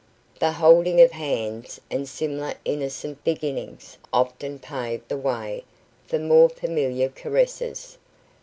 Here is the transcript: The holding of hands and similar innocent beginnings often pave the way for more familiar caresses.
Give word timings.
The 0.39 0.53
holding 0.53 0.99
of 0.99 1.11
hands 1.11 1.79
and 1.91 2.09
similar 2.09 2.55
innocent 2.65 3.23
beginnings 3.23 3.99
often 4.11 4.57
pave 4.57 5.07
the 5.07 5.15
way 5.15 5.63
for 6.07 6.17
more 6.17 6.49
familiar 6.49 7.07
caresses. 7.07 7.99